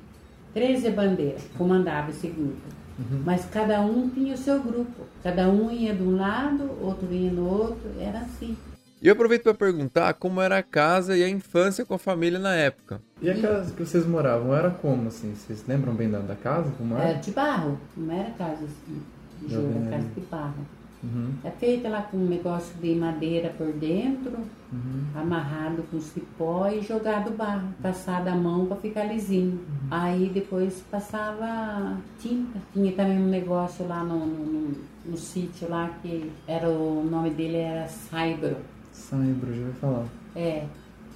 13 0.54 0.90
bandeiras, 0.90 1.42
comandava 1.56 2.10
esse 2.10 2.28
grupo. 2.28 2.80
Mas 3.24 3.46
cada 3.46 3.80
um 3.80 4.10
tinha 4.10 4.34
o 4.34 4.36
seu 4.36 4.60
grupo. 4.60 5.06
Cada 5.22 5.48
um 5.48 5.70
ia 5.70 5.94
de 5.94 6.02
um 6.02 6.16
lado, 6.16 6.70
outro 6.82 7.10
ia 7.10 7.30
no 7.30 7.46
outro, 7.48 7.90
era 7.98 8.18
assim. 8.18 8.54
E 9.00 9.06
eu 9.08 9.14
aproveito 9.14 9.44
para 9.44 9.54
perguntar 9.54 10.12
como 10.14 10.42
era 10.42 10.58
a 10.58 10.62
casa 10.62 11.16
e 11.16 11.24
a 11.24 11.28
infância 11.28 11.86
com 11.86 11.94
a 11.94 11.98
família 11.98 12.38
na 12.38 12.54
época. 12.54 13.00
E 13.22 13.30
a 13.30 13.40
casa 13.40 13.72
que 13.72 13.82
vocês 13.82 14.04
moravam 14.04 14.54
era 14.54 14.68
como, 14.70 15.08
assim? 15.08 15.34
Vocês 15.34 15.64
lembram 15.66 15.94
bem 15.94 16.10
da, 16.10 16.18
da 16.18 16.34
casa? 16.36 16.70
Como 16.76 16.94
Era 16.94 17.08
era? 17.10 17.18
de 17.18 17.30
barro, 17.30 17.80
não 17.96 18.14
era 18.14 18.30
casa 18.32 18.64
assim, 18.64 19.02
jogo, 19.48 19.88
casa 19.88 20.06
de 20.14 20.20
barro. 20.30 20.66
Uhum, 21.02 21.32
É 21.42 21.50
feita 21.50 21.88
lá 21.88 22.02
com 22.02 22.18
um 22.18 22.26
negócio 22.28 22.74
de 22.80 22.94
madeira 22.94 23.48
por 23.56 23.72
dentro, 23.72 24.32
uhum. 24.70 25.04
amarrado 25.14 25.82
com 25.90 25.98
cipó 26.00 26.68
e 26.68 26.82
jogado 26.82 27.30
barro, 27.30 27.68
passado 27.82 28.28
a 28.28 28.34
mão 28.34 28.66
para 28.66 28.76
ficar 28.76 29.04
lisinho. 29.04 29.60
Aí 29.90 30.30
depois 30.32 30.82
passava 30.90 31.96
tinta. 32.18 32.58
Tinha 32.74 32.92
também 32.92 33.18
um 33.18 33.28
negócio 33.30 33.86
lá 33.88 34.04
no, 34.04 34.26
no, 34.26 34.44
no- 34.44 34.90
no 35.06 35.16
sítio 35.16 35.68
lá 35.70 35.90
que 36.02 36.30
era 36.46 36.68
o 36.68 37.02
nome 37.10 37.30
dele 37.30 37.56
era 37.56 37.88
Saibro. 37.88 38.56
Saibro, 38.92 39.54
já 39.54 39.60
ouvi 39.66 39.72
falar. 39.80 40.04
É, 40.36 40.64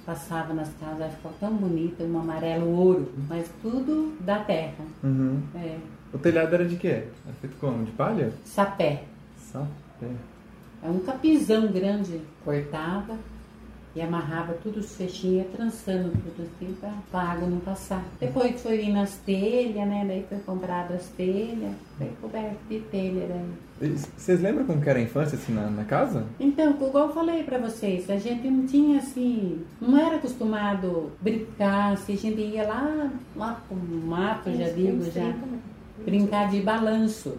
passava 0.03 0.53
nas 0.53 0.69
casas, 0.79 1.13
ficou 1.13 1.31
tão 1.39 1.53
bonita, 1.55 2.03
um 2.03 2.19
amarelo 2.19 2.67
ouro, 2.75 3.11
mas 3.29 3.47
tudo 3.61 4.15
da 4.21 4.39
terra. 4.39 4.83
Uhum. 5.03 5.39
É, 5.53 5.77
O 6.11 6.17
telhado 6.17 6.55
era 6.55 6.65
de 6.65 6.75
quê? 6.77 7.03
Era 7.25 7.35
feito 7.39 7.55
como? 7.59 7.85
De 7.85 7.91
palha? 7.91 8.33
sapé. 8.43 9.03
Sapé. 9.55 10.11
É 10.83 10.89
um 10.89 10.99
capizão 10.99 11.67
grande, 11.71 12.21
cortava 12.43 13.17
e 13.95 14.01
amarrava 14.01 14.53
tudo 14.61 14.81
os 14.81 14.93
fechinhos, 14.95 15.37
ia 15.37 15.43
trançando 15.45 16.11
tudo 16.11 16.43
assim 16.43 16.75
para 17.09 17.19
a 17.19 17.31
água 17.31 17.47
não 17.47 17.59
passar. 17.59 18.03
Depois 18.19 18.61
foi 18.61 18.77
vindo 18.77 18.99
as 18.99 19.15
telhas, 19.19 19.87
né? 19.87 20.03
Daí 20.05 20.25
foi 20.27 20.37
comprado 20.39 20.93
as 20.93 21.07
telhas, 21.07 21.73
foi 21.97 22.11
coberto 22.21 22.57
de 22.69 22.79
telha 22.81 23.25
daí. 23.79 23.97
Vocês 24.17 24.41
lembram 24.41 24.65
como 24.65 24.81
que 24.81 24.89
era 24.89 24.99
a 24.99 25.01
infância, 25.01 25.37
assim, 25.37 25.53
na, 25.53 25.69
na 25.69 25.85
casa? 25.85 26.25
Então, 26.39 26.71
igual 26.71 27.07
eu 27.07 27.13
falei 27.13 27.43
pra 27.43 27.57
vocês, 27.57 28.09
a 28.09 28.17
gente 28.17 28.47
não 28.49 28.65
tinha 28.67 28.99
assim, 28.99 29.63
não 29.81 29.97
era 29.97 30.17
acostumado 30.17 31.11
brincar, 31.21 31.93
assim, 31.93 32.13
a 32.13 32.17
gente 32.17 32.41
ia 32.41 32.67
lá, 32.67 33.11
lá 33.35 33.61
pro 33.67 33.77
mato, 33.77 34.51
já 34.51 34.69
digo, 34.69 35.03
já, 35.09 35.33
brincar 36.05 36.49
de 36.49 36.61
balanço. 36.61 37.37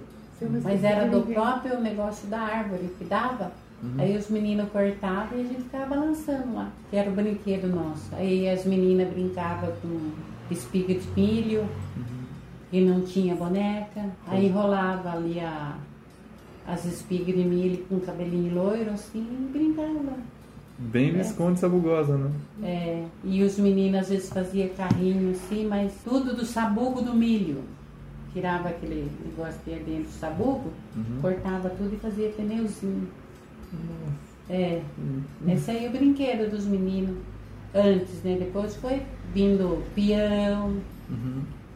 Mas 0.63 0.85
era 0.85 1.09
do 1.09 1.23
próprio 1.23 1.81
negócio 1.81 2.29
da 2.29 2.41
árvore 2.41 2.91
que 2.99 3.05
dava. 3.05 3.53
Aí 3.99 4.17
os 4.17 4.29
meninos 4.29 4.71
cortavam 4.71 5.39
e 5.39 5.43
a 5.43 5.45
gente 5.45 5.63
ficava 5.63 5.87
balançando 5.87 6.55
lá, 6.55 6.71
que 6.91 6.97
era 6.97 7.11
o 7.11 7.15
brinquedo 7.15 7.69
nosso. 7.69 8.15
Aí 8.15 8.49
as 8.49 8.65
meninas 8.65 9.09
brincavam 9.09 9.71
com 9.83 10.11
espiga 10.51 10.95
de 10.95 11.09
milho, 11.15 11.69
e 12.73 12.81
não 12.81 13.03
tinha 13.03 13.35
boneca. 13.35 14.11
Aí 14.27 14.47
enrolava 14.47 15.13
ali 15.13 15.41
a, 15.41 15.77
as 16.67 16.85
espigas 16.85 17.35
de 17.35 17.45
milho 17.45 17.85
com 17.89 18.01
cabelinho 18.01 18.55
loiro, 18.55 18.91
assim, 18.91 19.21
e 19.21 19.53
brincava. 19.53 20.17
Bem 20.79 21.13
Visconde 21.13 21.59
Sabugosa, 21.59 22.19
né? 22.19 22.31
É, 22.63 23.05
e 23.25 23.43
os 23.43 23.59
meninos 23.59 24.01
às 24.01 24.09
vezes 24.11 24.29
faziam 24.29 24.69
carrinho 24.71 25.31
assim, 25.31 25.67
mas 25.67 25.95
tudo 26.05 26.37
do 26.37 26.45
sabugo 26.45 27.01
do 27.01 27.15
milho. 27.15 27.63
Tirava 28.33 28.69
aquele 28.69 29.11
negócio 29.25 29.59
que 29.65 29.71
ia 29.71 29.79
dentro 29.79 30.05
do 30.05 30.19
sabugo, 30.19 30.73
cortava 31.23 31.71
tudo 31.71 31.95
e 31.95 31.99
fazia 31.99 32.29
pneuzinho. 32.31 33.09
É, 34.49 34.83
esse 35.49 35.71
aí 35.71 35.87
é 35.87 35.89
o 35.89 35.93
brinquedo 35.93 36.51
dos 36.51 36.67
meninos. 36.67 37.17
Antes, 37.75 38.23
né? 38.23 38.37
Depois 38.39 38.77
foi 38.77 39.03
vindo 39.35 39.85
peão, 39.95 40.81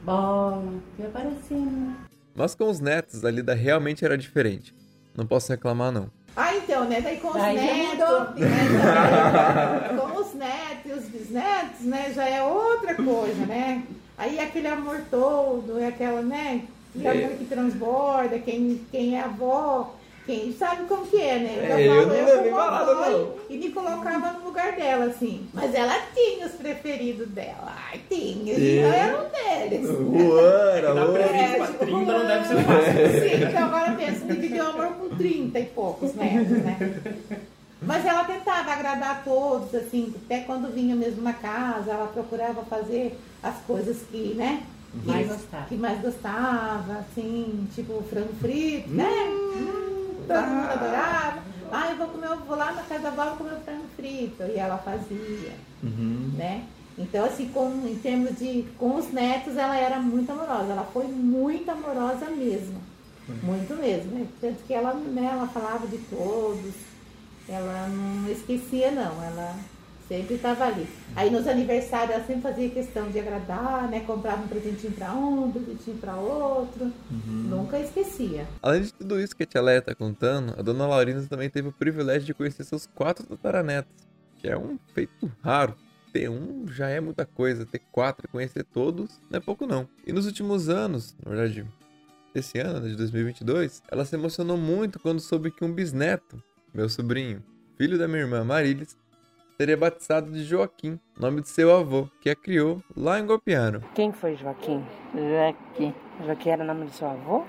bola, 0.05 0.75
foi 0.97 1.07
aparecendo, 1.07 1.71
né? 1.71 1.97
Mas 2.35 2.55
com 2.55 2.71
os 2.71 2.81
netos, 2.81 3.23
a 3.25 3.31
lida 3.31 3.53
realmente 3.53 4.05
era 4.05 4.17
diferente. 4.17 4.75
Não 5.15 5.27
posso 5.27 5.51
reclamar, 5.53 5.93
não. 5.93 6.09
Ah, 6.37 6.57
então, 6.57 6.89
né? 6.89 7.01
Daí 7.01 7.19
com 7.19 7.29
os 7.29 7.35
Daí 7.35 7.57
netos, 7.57 8.41
né, 8.41 9.99
com 9.99 10.21
os 10.21 10.35
netos 10.35 10.87
e 10.87 10.93
os 10.93 11.05
bisnetos, 11.05 11.81
né? 11.83 12.13
Já 12.15 12.27
é 12.27 12.43
outra 12.43 12.95
coisa, 12.95 13.45
né? 13.47 13.83
Aí 14.21 14.39
aquele 14.39 14.69
amor 14.69 15.01
todo, 15.11 15.79
é 15.79 15.87
aquela, 15.87 16.21
né? 16.21 16.61
Que 16.93 17.09
amor 17.09 17.31
que 17.39 17.45
transborda, 17.47 18.39
quem, 18.39 18.79
quem 18.91 19.17
é 19.17 19.23
avó, 19.23 19.95
quem 20.27 20.53
sabe 20.53 20.85
como 20.85 21.07
que 21.07 21.19
é, 21.19 21.39
né? 21.39 21.71
É, 21.71 21.87
eu 21.89 22.07
não 22.07 22.13
levei 22.13 22.51
como 22.51 22.57
balada, 22.57 22.93
avó, 22.93 23.09
não. 23.09 23.35
E 23.49 23.57
me 23.57 23.71
colocava 23.71 24.33
no 24.33 24.45
lugar 24.45 24.77
dela, 24.77 25.07
assim. 25.07 25.49
Mas 25.55 25.75
ela 25.75 25.95
tinha 26.15 26.45
os 26.45 26.53
preferidos 26.53 27.29
dela. 27.29 27.75
Ai, 27.91 27.99
tinha. 28.11 28.53
E 28.53 28.77
eu 28.77 28.93
era 28.93 29.25
um 29.25 29.29
deles. 29.31 29.89
Ruana, 29.89 30.95
Dá 30.95 31.07
pra 31.07 31.23
É, 31.23 31.67
tipo, 31.67 31.79
30 31.79 32.05
não 32.05 32.27
deve 32.27 32.47
ser 32.47 32.63
fácil. 32.63 33.21
Sim, 33.39 33.45
então 33.49 33.65
agora 33.65 33.93
pensa, 33.93 34.27
dividir 34.27 34.61
o 34.61 34.67
amor 34.69 34.87
com 34.89 35.17
30 35.17 35.59
e 35.59 35.65
poucos 35.65 36.15
netos, 36.15 36.59
né? 36.63 37.41
Mas 37.83 38.05
ela 38.05 38.25
tentava 38.25 38.73
agradar 38.73 39.11
a 39.11 39.15
todos, 39.23 39.75
assim, 39.75 40.15
até 40.25 40.41
quando 40.41 40.73
vinha 40.73 40.95
mesmo 40.95 41.23
na 41.23 41.33
casa, 41.33 41.91
ela 41.93 42.07
procurava 42.09 42.63
fazer 42.65 43.19
as 43.43 43.57
coisas 43.67 43.99
que, 44.11 44.35
né? 44.35 44.63
Que 45.03 45.09
Mais 45.09 45.29
gostava. 45.29 45.65
Que 45.67 45.77
mais 45.77 46.01
gostava, 46.03 46.99
assim, 46.99 47.67
tipo 47.75 48.03
frango 48.03 48.35
frito, 48.41 48.91
né? 48.91 49.09
Hum, 49.31 50.15
todo 50.27 50.47
mundo 50.47 50.71
adorava. 50.71 51.39
Ah, 51.73 51.91
eu 51.91 51.97
vou 51.97 52.09
comer, 52.09 52.27
eu 52.27 52.37
vou 52.41 52.57
lá 52.57 52.73
na 52.73 52.83
casa 52.83 53.03
da 53.03 53.09
avó 53.09 53.37
comer 53.37 53.53
o 53.55 53.61
frango 53.61 53.85
frito. 53.97 54.43
E 54.43 54.59
ela 54.59 54.77
fazia, 54.79 55.53
Uhum. 55.83 56.33
né? 56.37 56.65
Então, 56.99 57.25
assim, 57.25 57.49
com, 57.49 57.69
em 57.87 57.95
termos 58.03 58.37
de. 58.39 58.67
Com 58.79 58.97
os 58.97 59.11
netos, 59.13 59.57
ela 59.57 59.77
era 59.79 59.99
muito 60.01 60.31
amorosa. 60.31 60.73
Ela 60.73 60.87
foi 60.93 61.07
muito 61.07 61.71
amorosa 61.71 62.27
mesmo. 62.29 62.79
Muito 63.43 63.75
mesmo. 63.77 64.11
Né? 64.19 64.27
Tanto 64.41 64.63
que 64.67 64.75
ela, 64.75 64.93
né, 64.93 65.31
ela 65.33 65.47
falava 65.47 65.87
de 65.87 65.97
todos. 65.99 66.75
Ela 67.49 67.89
não 67.89 68.31
esquecia, 68.31 68.91
não. 68.91 69.23
Ela 69.23 69.57
sempre 70.11 70.35
estava 70.35 70.65
ali. 70.65 70.89
Aí 71.15 71.31
nos 71.31 71.47
aniversários 71.47 72.17
ela 72.17 72.25
sempre 72.25 72.43
fazia 72.43 72.69
questão 72.69 73.09
de 73.09 73.21
agradar, 73.21 73.89
né? 73.89 74.01
Comprava 74.01 74.43
um 74.43 74.49
presentinho 74.49 74.93
para 74.93 75.15
um, 75.15 75.45
um 75.45 75.53
presentinho 75.53 75.97
para 75.99 76.17
outro. 76.17 76.93
Nunca 77.09 77.79
esquecia. 77.79 78.45
Além 78.61 78.83
de 78.83 78.93
tudo 78.93 79.21
isso 79.21 79.37
que 79.37 79.45
a 79.45 79.47
tia 79.47 79.63
Leia 79.63 79.81
tá 79.81 79.95
contando, 79.95 80.53
a 80.59 80.63
dona 80.63 80.85
Laurina 80.85 81.25
também 81.29 81.49
teve 81.49 81.69
o 81.69 81.73
privilégio 81.73 82.27
de 82.27 82.35
conhecer 82.35 82.65
seus 82.65 82.87
quatro 82.87 83.25
tataranetos, 83.25 83.93
que 84.39 84.49
é 84.49 84.59
um 84.59 84.77
feito 84.93 85.31
raro. 85.43 85.77
Ter 86.13 86.29
um 86.29 86.67
já 86.67 86.89
é 86.89 86.99
muita 86.99 87.25
coisa, 87.25 87.65
ter 87.65 87.81
quatro 87.93 88.27
e 88.27 88.29
conhecer 88.29 88.65
todos 88.65 89.21
não 89.31 89.37
é 89.37 89.41
pouco 89.41 89.65
não. 89.65 89.89
E 90.05 90.13
nos 90.13 90.27
últimos 90.27 90.69
anos, 90.69 91.15
na 91.25 91.31
verdade, 91.31 91.65
esse 92.35 92.59
ano, 92.59 92.81
né, 92.81 92.89
de 92.89 92.97
2022, 92.97 93.81
ela 93.89 94.05
se 94.05 94.17
emocionou 94.17 94.57
muito 94.57 94.99
quando 94.99 95.21
soube 95.21 95.53
que 95.53 95.65
um 95.65 95.73
bisneto, 95.73 96.43
meu 96.75 96.89
sobrinho, 96.89 97.43
filho 97.77 97.99
da 97.99 98.07
minha 98.07 98.21
irmã 98.21 98.45
Marilis, 98.45 98.97
seria 99.57 99.77
batizado 99.77 100.31
de 100.31 100.43
Joaquim, 100.45 100.99
nome 101.19 101.43
de 101.43 101.49
seu 101.49 101.75
avô, 101.75 102.09
que 102.21 102.31
a 102.31 102.37
criou 102.37 102.83
lá 102.97 103.19
em 103.19 103.27
Gopiano. 103.27 103.81
Quem 103.95 104.13
foi 104.13 104.37
Joaquim? 104.37 104.85
Joaquim. 105.15 105.95
Joaquim 106.25 106.49
era 106.51 106.63
o 106.65 106.67
nome 106.67 106.85
do 106.87 106.91
seu 106.93 107.09
avô? 107.09 107.45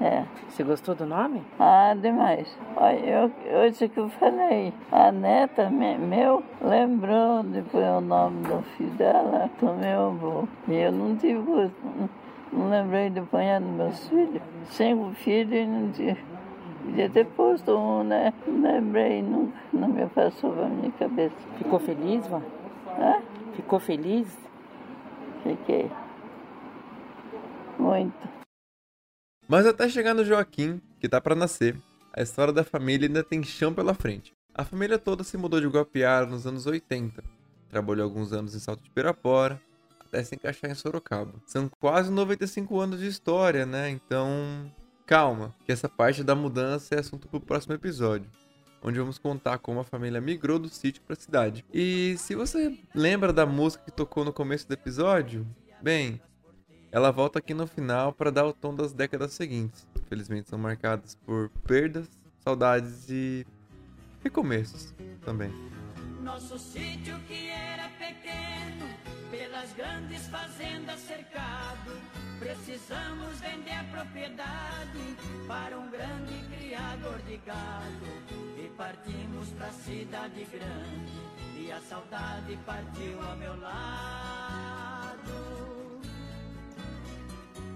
É. 0.00 0.24
Você 0.48 0.62
gostou 0.62 0.94
do 0.94 1.04
nome? 1.04 1.42
Ah, 1.58 1.92
demais. 2.00 2.46
Olha, 2.76 2.98
eu, 3.04 3.32
hoje 3.62 3.88
que 3.88 3.98
eu 3.98 4.08
falei, 4.10 4.72
a 4.92 5.10
neta 5.10 5.68
me- 5.70 5.98
meu 5.98 6.40
lembrou 6.62 7.42
de 7.42 7.62
pôr 7.62 7.82
o 7.82 8.00
nome 8.00 8.46
do 8.46 8.62
filho 8.76 8.90
dela 8.92 9.50
com 9.58 9.74
meu 9.74 10.06
avô. 10.06 10.48
E 10.68 10.74
eu 10.74 10.92
não 10.92 11.16
tive 11.16 11.40
gosto, 11.40 11.74
não, 11.84 12.08
não 12.52 12.70
lembrei 12.70 13.10
de 13.10 13.20
pôr 13.22 13.40
nos 13.60 13.76
meus 13.76 14.08
filhos. 14.08 14.42
Cinco 14.70 15.10
filhos 15.14 15.52
e 15.52 15.66
não 15.66 15.90
tive. 15.90 16.24
Podia 16.88 17.10
ter 17.10 17.26
posto 17.26 17.76
um, 17.76 18.02
né? 18.02 18.32
Não 18.46 18.62
lembrei, 18.62 19.20
nunca, 19.20 19.58
não 19.74 19.88
me 19.88 20.06
passou 20.08 20.54
pra 20.54 20.68
minha 20.70 20.90
cabeça. 20.92 21.34
Ficou 21.58 21.78
feliz, 21.78 22.26
vó? 22.26 22.42
Hã? 22.98 23.20
Ficou 23.54 23.78
feliz? 23.78 24.26
Fiquei. 25.42 25.90
Muito. 27.78 28.28
Mas 29.46 29.66
até 29.66 29.86
chegar 29.86 30.14
no 30.14 30.24
Joaquim, 30.24 30.80
que 30.98 31.08
tá 31.08 31.20
pra 31.20 31.34
nascer, 31.34 31.76
a 32.10 32.22
história 32.22 32.54
da 32.54 32.64
família 32.64 33.06
ainda 33.06 33.22
tem 33.22 33.42
chão 33.42 33.74
pela 33.74 33.92
frente. 33.92 34.32
A 34.54 34.64
família 34.64 34.98
toda 34.98 35.22
se 35.22 35.36
mudou 35.36 35.60
de 35.60 35.68
Guapiara 35.68 36.24
nos 36.24 36.46
anos 36.46 36.66
80. 36.66 37.22
Trabalhou 37.68 38.04
alguns 38.04 38.32
anos 38.32 38.54
em 38.54 38.58
Salto 38.58 38.82
de 38.82 38.90
Pirapora, 38.90 39.60
até 40.00 40.24
se 40.24 40.34
encaixar 40.34 40.70
em 40.70 40.74
Sorocaba. 40.74 41.34
São 41.44 41.68
quase 41.68 42.10
95 42.10 42.80
anos 42.80 42.98
de 42.98 43.08
história, 43.08 43.66
né? 43.66 43.90
Então, 43.90 44.72
calma, 45.08 45.54
que 45.64 45.72
essa 45.72 45.88
parte 45.88 46.22
da 46.22 46.34
mudança 46.34 46.94
é 46.94 46.98
assunto 46.98 47.26
pro 47.28 47.40
próximo 47.40 47.72
episódio. 47.72 48.30
Onde 48.82 48.98
vamos 48.98 49.18
contar 49.18 49.58
como 49.58 49.80
a 49.80 49.84
família 49.84 50.20
migrou 50.20 50.58
do 50.58 50.68
sítio 50.68 51.02
pra 51.02 51.16
cidade. 51.16 51.64
E 51.72 52.14
se 52.18 52.34
você 52.36 52.78
lembra 52.94 53.32
da 53.32 53.46
música 53.46 53.84
que 53.86 53.90
tocou 53.90 54.22
no 54.22 54.32
começo 54.32 54.68
do 54.68 54.74
episódio, 54.74 55.46
bem, 55.82 56.20
ela 56.92 57.10
volta 57.10 57.38
aqui 57.38 57.54
no 57.54 57.66
final 57.66 58.12
para 58.12 58.30
dar 58.30 58.46
o 58.46 58.52
tom 58.52 58.74
das 58.74 58.92
décadas 58.92 59.32
seguintes. 59.32 59.86
Infelizmente 60.04 60.50
são 60.50 60.58
marcadas 60.58 61.14
por 61.14 61.48
perdas, 61.66 62.06
saudades 62.40 63.08
e 63.08 63.46
recomeços 64.22 64.94
também. 65.24 65.50
Nosso 66.22 66.58
sítio 66.58 67.18
que 67.26 67.48
era 67.48 67.88
pequeno, 67.98 68.86
pelas 69.30 69.72
grandes 69.74 70.26
fazendas 70.28 71.00
cercado, 71.00 72.00
precisamos 72.38 73.40
vender 73.40 73.72
a 73.72 73.84
propriedade 73.84 75.16
para 75.46 75.78
um 75.78 75.90
grande 75.90 76.42
criador 76.56 77.18
de 77.22 77.36
gado. 77.38 78.06
E 78.56 78.68
partimos 78.76 79.48
pra 79.50 79.70
cidade 79.70 80.44
grande, 80.44 81.20
e 81.56 81.70
a 81.72 81.80
saudade 81.80 82.58
partiu 82.64 83.22
ao 83.22 83.36
meu 83.36 83.58
lado. 83.60 84.88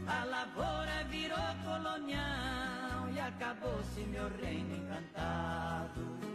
A 0.07 0.25
lavoura 0.25 1.05
virou 1.09 1.39
colonial 1.65 3.09
e 3.15 3.21
acabou-se 3.21 4.01
meu 4.01 4.29
reino 4.41 4.75
encantado. 4.77 6.32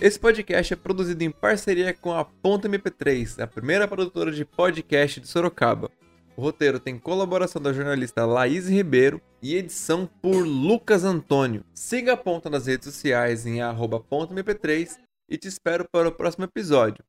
Esse 0.00 0.18
podcast 0.18 0.72
é 0.72 0.76
produzido 0.76 1.22
em 1.22 1.30
parceria 1.30 1.94
com 1.94 2.12
a 2.12 2.24
Ponta 2.24 2.68
MP3, 2.68 3.40
a 3.40 3.46
primeira 3.46 3.86
produtora 3.86 4.32
de 4.32 4.44
podcast 4.44 5.20
de 5.20 5.28
Sorocaba. 5.28 5.88
O 6.36 6.42
roteiro 6.42 6.80
tem 6.80 6.98
colaboração 6.98 7.62
da 7.62 7.72
jornalista 7.72 8.26
Laís 8.26 8.68
Ribeiro 8.68 9.22
e 9.40 9.54
edição 9.54 10.04
por 10.20 10.44
Lucas 10.44 11.04
Antônio. 11.04 11.64
Siga 11.72 12.14
a 12.14 12.16
Ponta 12.16 12.50
nas 12.50 12.66
redes 12.66 12.92
sociais 12.92 13.46
em 13.46 13.62
arroba 13.62 14.00
Ponta 14.00 14.34
MP3 14.34 14.98
e 15.30 15.38
te 15.38 15.46
espero 15.46 15.84
para 15.90 16.08
o 16.08 16.12
próximo 16.12 16.44
episódio. 16.44 17.04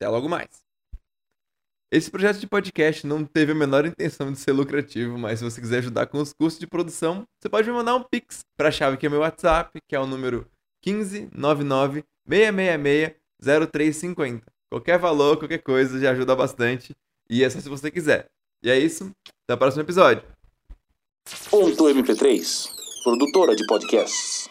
Até 0.00 0.08
logo 0.08 0.28
mais! 0.28 0.60
Esse 1.92 2.08
projeto 2.08 2.38
de 2.38 2.46
podcast 2.46 3.04
não 3.04 3.24
teve 3.24 3.50
a 3.50 3.56
menor 3.56 3.84
intenção 3.84 4.32
de 4.32 4.38
ser 4.38 4.52
lucrativo, 4.52 5.18
mas 5.18 5.40
se 5.40 5.44
você 5.44 5.60
quiser 5.60 5.78
ajudar 5.78 6.06
com 6.06 6.18
os 6.18 6.32
custos 6.32 6.60
de 6.60 6.66
produção, 6.68 7.24
você 7.42 7.48
pode 7.48 7.68
me 7.68 7.74
mandar 7.74 7.96
um 7.96 8.04
pix 8.04 8.38
para 8.56 8.68
a 8.68 8.72
chave 8.72 8.96
que 8.96 9.06
é 9.06 9.08
meu 9.08 9.20
WhatsApp, 9.20 9.76
que 9.88 9.96
é 9.96 9.98
o 9.98 10.06
número 10.06 10.46
1599 10.84 12.04
666 12.28 13.14
0350. 13.40 14.46
Qualquer 14.70 14.98
valor, 14.98 15.36
qualquer 15.36 15.58
coisa 15.58 15.98
já 15.98 16.12
ajuda 16.12 16.36
bastante. 16.36 16.94
E 17.28 17.42
é 17.42 17.50
só 17.50 17.60
se 17.60 17.68
você 17.68 17.90
quiser. 17.90 18.28
E 18.62 18.70
é 18.70 18.78
isso. 18.78 19.10
Até 19.44 19.54
o 19.54 19.58
próximo 19.58 19.82
episódio. 19.82 20.22
Ponto 21.50 21.84
MP3, 21.84 22.68
produtora 23.04 23.54
de 23.54 23.66
podcasts. 23.66 24.48